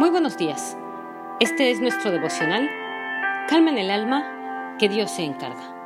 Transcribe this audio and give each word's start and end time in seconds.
Muy 0.00 0.08
buenos 0.08 0.38
días. 0.38 0.78
Este 1.40 1.70
es 1.70 1.78
nuestro 1.78 2.10
devocional. 2.10 2.70
Calma 3.48 3.70
en 3.70 3.76
el 3.76 3.90
alma, 3.90 4.76
que 4.78 4.88
Dios 4.88 5.10
se 5.10 5.24
encarga. 5.24 5.76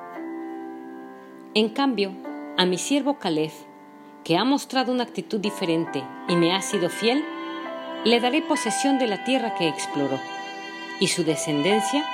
En 1.55 1.71
cambio, 1.71 2.13
a 2.57 2.65
mi 2.65 2.79
siervo 2.79 3.19
Caleb, 3.19 3.51
que 4.23 4.37
ha 4.37 4.45
mostrado 4.45 4.93
una 4.93 5.03
actitud 5.03 5.41
diferente 5.41 6.05
y 6.29 6.37
me 6.37 6.55
ha 6.55 6.63
sido 6.63 6.91
fiel, 6.91 7.25
le 8.05 8.21
daré 8.21 8.41
posesión 8.41 9.01
de 9.01 9.09
la 9.09 9.25
tierra 9.25 9.57
que 9.57 9.67
exploró, 9.67 10.21
y 11.01 11.09
su 11.09 11.25
descendencia 11.25 12.05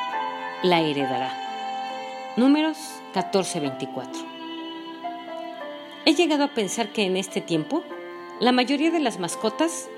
la 0.62 0.80
heredará. 0.80 1.34
Números 2.38 2.78
14:24. 3.12 4.24
He 6.06 6.14
llegado 6.14 6.44
a 6.44 6.54
pensar 6.54 6.92
que 6.92 7.02
en 7.02 7.18
este 7.18 7.42
tiempo, 7.42 7.82
la 8.40 8.52
mayoría 8.52 8.90
de 8.90 9.00
las 9.00 9.18
mascotas 9.18 9.89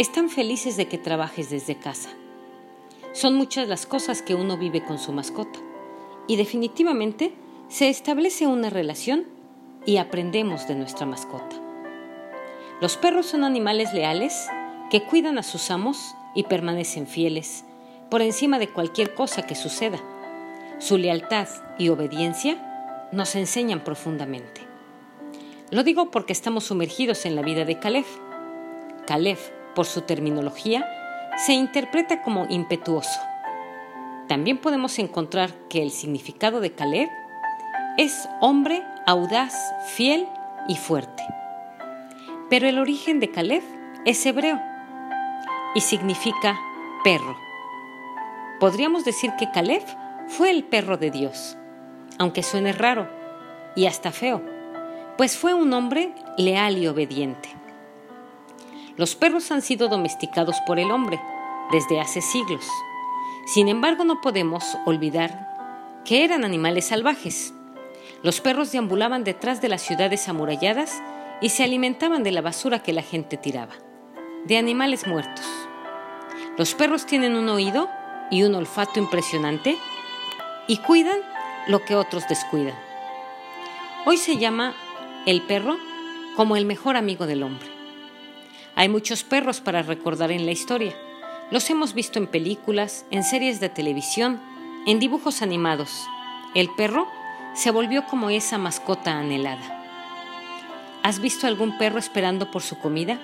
están 0.00 0.30
felices 0.30 0.78
de 0.78 0.88
que 0.88 0.96
trabajes 0.96 1.50
desde 1.50 1.76
casa. 1.76 2.08
Son 3.12 3.34
muchas 3.34 3.68
las 3.68 3.84
cosas 3.84 4.22
que 4.22 4.34
uno 4.34 4.56
vive 4.56 4.82
con 4.82 4.98
su 4.98 5.12
mascota 5.12 5.58
y 6.26 6.36
definitivamente 6.36 7.34
se 7.68 7.90
establece 7.90 8.46
una 8.46 8.70
relación 8.70 9.26
y 9.84 9.98
aprendemos 9.98 10.66
de 10.66 10.74
nuestra 10.74 11.04
mascota. 11.04 11.54
Los 12.80 12.96
perros 12.96 13.26
son 13.26 13.44
animales 13.44 13.92
leales 13.92 14.48
que 14.90 15.02
cuidan 15.02 15.36
a 15.36 15.42
sus 15.42 15.70
amos 15.70 16.14
y 16.34 16.44
permanecen 16.44 17.06
fieles 17.06 17.66
por 18.10 18.22
encima 18.22 18.58
de 18.58 18.70
cualquier 18.70 19.14
cosa 19.14 19.42
que 19.42 19.54
suceda. 19.54 20.00
Su 20.78 20.96
lealtad 20.96 21.46
y 21.78 21.90
obediencia 21.90 23.10
nos 23.12 23.34
enseñan 23.34 23.84
profundamente. 23.84 24.62
Lo 25.70 25.82
digo 25.84 26.10
porque 26.10 26.32
estamos 26.32 26.64
sumergidos 26.64 27.26
en 27.26 27.36
la 27.36 27.42
vida 27.42 27.66
de 27.66 27.78
Caleb. 27.78 28.06
Caleb 29.06 29.59
por 29.74 29.86
su 29.86 30.02
terminología, 30.02 30.88
se 31.36 31.52
interpreta 31.52 32.22
como 32.22 32.46
impetuoso. 32.48 33.20
También 34.28 34.58
podemos 34.58 34.98
encontrar 34.98 35.52
que 35.68 35.82
el 35.82 35.90
significado 35.90 36.60
de 36.60 36.72
Caleb 36.72 37.08
es 37.96 38.28
hombre 38.40 38.82
audaz, 39.06 39.54
fiel 39.86 40.26
y 40.68 40.76
fuerte. 40.76 41.22
Pero 42.48 42.68
el 42.68 42.78
origen 42.78 43.20
de 43.20 43.30
Caleb 43.30 43.62
es 44.04 44.24
hebreo 44.26 44.60
y 45.74 45.80
significa 45.80 46.58
perro. 47.02 47.36
Podríamos 48.58 49.04
decir 49.04 49.32
que 49.38 49.50
Caleb 49.50 49.82
fue 50.28 50.50
el 50.50 50.64
perro 50.64 50.96
de 50.96 51.10
Dios, 51.10 51.56
aunque 52.18 52.42
suene 52.42 52.72
raro 52.72 53.08
y 53.74 53.86
hasta 53.86 54.12
feo, 54.12 54.42
pues 55.16 55.36
fue 55.36 55.54
un 55.54 55.72
hombre 55.72 56.14
leal 56.36 56.78
y 56.78 56.86
obediente. 56.86 57.59
Los 58.96 59.14
perros 59.14 59.50
han 59.50 59.62
sido 59.62 59.88
domesticados 59.88 60.56
por 60.66 60.78
el 60.78 60.90
hombre 60.90 61.20
desde 61.70 62.00
hace 62.00 62.20
siglos. 62.20 62.66
Sin 63.46 63.68
embargo, 63.68 64.04
no 64.04 64.20
podemos 64.20 64.76
olvidar 64.86 65.48
que 66.04 66.24
eran 66.24 66.44
animales 66.44 66.86
salvajes. 66.86 67.54
Los 68.22 68.40
perros 68.40 68.72
deambulaban 68.72 69.24
detrás 69.24 69.60
de 69.60 69.68
las 69.68 69.82
ciudades 69.82 70.28
amuralladas 70.28 71.02
y 71.40 71.50
se 71.50 71.64
alimentaban 71.64 72.22
de 72.22 72.32
la 72.32 72.42
basura 72.42 72.82
que 72.82 72.92
la 72.92 73.02
gente 73.02 73.36
tiraba, 73.36 73.72
de 74.44 74.58
animales 74.58 75.06
muertos. 75.06 75.46
Los 76.58 76.74
perros 76.74 77.06
tienen 77.06 77.36
un 77.36 77.48
oído 77.48 77.88
y 78.30 78.42
un 78.42 78.54
olfato 78.54 78.98
impresionante 79.00 79.78
y 80.66 80.76
cuidan 80.78 81.18
lo 81.66 81.84
que 81.84 81.94
otros 81.94 82.28
descuidan. 82.28 82.78
Hoy 84.04 84.16
se 84.16 84.36
llama 84.36 84.74
el 85.26 85.42
perro 85.42 85.78
como 86.36 86.56
el 86.56 86.66
mejor 86.66 86.96
amigo 86.96 87.26
del 87.26 87.42
hombre. 87.42 87.69
Hay 88.80 88.88
muchos 88.88 89.24
perros 89.24 89.60
para 89.60 89.82
recordar 89.82 90.32
en 90.32 90.46
la 90.46 90.52
historia. 90.52 90.94
Los 91.50 91.68
hemos 91.68 91.92
visto 91.92 92.18
en 92.18 92.26
películas, 92.26 93.04
en 93.10 93.24
series 93.24 93.60
de 93.60 93.68
televisión, 93.68 94.40
en 94.86 94.98
dibujos 94.98 95.42
animados. 95.42 96.06
El 96.54 96.70
perro 96.70 97.06
se 97.52 97.70
volvió 97.72 98.06
como 98.06 98.30
esa 98.30 98.56
mascota 98.56 99.18
anhelada. 99.18 99.84
¿Has 101.02 101.18
visto 101.20 101.46
algún 101.46 101.76
perro 101.76 101.98
esperando 101.98 102.50
por 102.50 102.62
su 102.62 102.78
comida? 102.78 103.20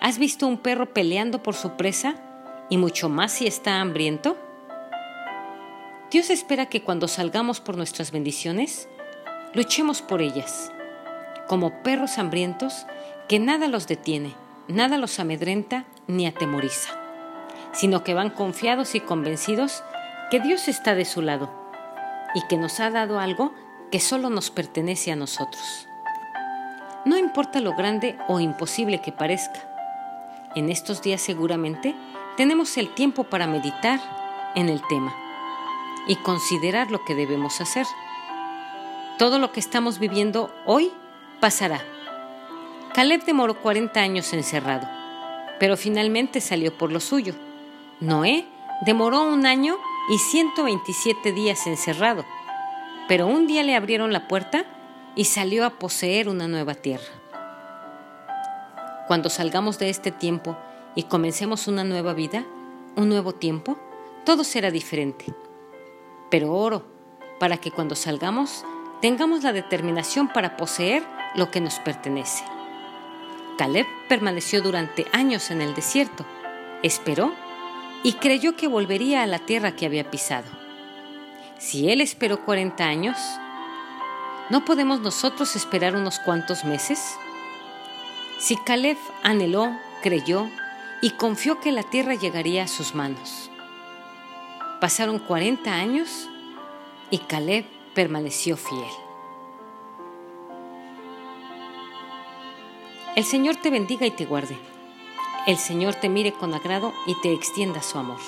¿Has 0.00 0.16
visto 0.16 0.46
un 0.46 0.56
perro 0.56 0.94
peleando 0.94 1.42
por 1.42 1.54
su 1.56 1.72
presa 1.72 2.14
y 2.70 2.78
mucho 2.78 3.10
más 3.10 3.32
si 3.32 3.46
está 3.46 3.82
hambriento? 3.82 4.38
Dios 6.10 6.30
espera 6.30 6.70
que 6.70 6.82
cuando 6.82 7.06
salgamos 7.06 7.60
por 7.60 7.76
nuestras 7.76 8.12
bendiciones, 8.12 8.88
luchemos 9.52 10.00
por 10.00 10.22
ellas, 10.22 10.72
como 11.48 11.82
perros 11.82 12.16
hambrientos 12.16 12.86
que 13.28 13.38
nada 13.38 13.68
los 13.68 13.86
detiene 13.86 14.42
nada 14.68 14.98
los 14.98 15.18
amedrenta 15.18 15.84
ni 16.06 16.26
atemoriza, 16.26 16.90
sino 17.72 18.04
que 18.04 18.14
van 18.14 18.30
confiados 18.30 18.94
y 18.94 19.00
convencidos 19.00 19.82
que 20.30 20.40
Dios 20.40 20.68
está 20.68 20.94
de 20.94 21.04
su 21.04 21.22
lado 21.22 21.50
y 22.34 22.46
que 22.48 22.56
nos 22.56 22.80
ha 22.80 22.90
dado 22.90 23.20
algo 23.20 23.52
que 23.90 24.00
solo 24.00 24.30
nos 24.30 24.50
pertenece 24.50 25.12
a 25.12 25.16
nosotros. 25.16 25.86
No 27.04 27.18
importa 27.18 27.60
lo 27.60 27.74
grande 27.74 28.16
o 28.28 28.40
imposible 28.40 29.00
que 29.00 29.12
parezca, 29.12 29.70
en 30.54 30.70
estos 30.70 31.02
días 31.02 31.20
seguramente 31.20 31.94
tenemos 32.36 32.76
el 32.76 32.94
tiempo 32.94 33.24
para 33.24 33.46
meditar 33.46 34.00
en 34.54 34.68
el 34.68 34.80
tema 34.88 35.14
y 36.06 36.16
considerar 36.16 36.90
lo 36.90 37.04
que 37.04 37.14
debemos 37.14 37.60
hacer. 37.60 37.86
Todo 39.18 39.38
lo 39.38 39.52
que 39.52 39.60
estamos 39.60 39.98
viviendo 39.98 40.54
hoy 40.64 40.92
pasará 41.40 41.82
Caleb 42.94 43.24
demoró 43.24 43.60
40 43.60 43.98
años 43.98 44.32
encerrado, 44.32 44.88
pero 45.58 45.76
finalmente 45.76 46.40
salió 46.40 46.78
por 46.78 46.92
lo 46.92 47.00
suyo. 47.00 47.34
Noé 47.98 48.46
demoró 48.86 49.22
un 49.22 49.46
año 49.46 49.76
y 50.08 50.18
127 50.18 51.32
días 51.32 51.66
encerrado, 51.66 52.24
pero 53.08 53.26
un 53.26 53.48
día 53.48 53.64
le 53.64 53.74
abrieron 53.74 54.12
la 54.12 54.28
puerta 54.28 54.64
y 55.16 55.24
salió 55.24 55.66
a 55.66 55.70
poseer 55.70 56.28
una 56.28 56.46
nueva 56.46 56.76
tierra. 56.76 57.02
Cuando 59.08 59.28
salgamos 59.28 59.80
de 59.80 59.90
este 59.90 60.12
tiempo 60.12 60.56
y 60.94 61.02
comencemos 61.02 61.66
una 61.66 61.82
nueva 61.82 62.14
vida, 62.14 62.44
un 62.94 63.08
nuevo 63.08 63.34
tiempo, 63.34 63.76
todo 64.24 64.44
será 64.44 64.70
diferente. 64.70 65.34
Pero 66.30 66.52
oro 66.52 66.86
para 67.40 67.56
que 67.56 67.72
cuando 67.72 67.96
salgamos 67.96 68.64
tengamos 69.02 69.42
la 69.42 69.52
determinación 69.52 70.28
para 70.28 70.56
poseer 70.56 71.02
lo 71.34 71.50
que 71.50 71.60
nos 71.60 71.80
pertenece. 71.80 72.53
Caleb 73.56 73.86
permaneció 74.08 74.62
durante 74.62 75.06
años 75.12 75.50
en 75.50 75.60
el 75.60 75.74
desierto, 75.74 76.26
esperó 76.82 77.34
y 78.02 78.14
creyó 78.14 78.56
que 78.56 78.68
volvería 78.68 79.22
a 79.22 79.26
la 79.26 79.38
tierra 79.38 79.76
que 79.76 79.86
había 79.86 80.10
pisado. 80.10 80.46
Si 81.58 81.90
él 81.90 82.00
esperó 82.00 82.44
40 82.44 82.84
años, 82.84 83.16
¿no 84.50 84.64
podemos 84.64 85.00
nosotros 85.00 85.56
esperar 85.56 85.96
unos 85.96 86.18
cuantos 86.18 86.64
meses? 86.64 87.16
Si 88.38 88.56
Caleb 88.56 88.98
anheló, 89.22 89.72
creyó 90.02 90.48
y 91.00 91.10
confió 91.10 91.60
que 91.60 91.72
la 91.72 91.82
tierra 91.82 92.14
llegaría 92.14 92.64
a 92.64 92.68
sus 92.68 92.94
manos. 92.94 93.50
Pasaron 94.80 95.18
40 95.18 95.72
años 95.72 96.28
y 97.10 97.18
Caleb 97.18 97.64
permaneció 97.94 98.56
fiel. 98.56 98.84
El 103.16 103.22
Señor 103.22 103.54
te 103.54 103.70
bendiga 103.70 104.06
y 104.06 104.10
te 104.10 104.24
guarde. 104.24 104.56
El 105.46 105.56
Señor 105.56 105.94
te 105.94 106.08
mire 106.08 106.32
con 106.32 106.52
agrado 106.52 106.92
y 107.06 107.14
te 107.20 107.32
extienda 107.32 107.80
su 107.80 107.96
amor. 107.96 108.18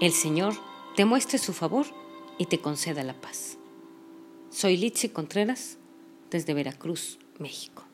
El 0.00 0.12
Señor 0.12 0.54
te 0.96 1.04
muestre 1.04 1.36
su 1.36 1.52
favor 1.52 1.84
y 2.38 2.46
te 2.46 2.60
conceda 2.60 3.04
la 3.04 3.12
paz. 3.12 3.58
Soy 4.48 4.78
Litsi 4.78 5.10
Contreras 5.10 5.76
desde 6.30 6.54
Veracruz, 6.54 7.18
México. 7.38 7.89